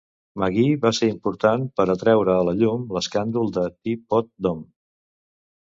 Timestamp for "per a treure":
1.81-2.35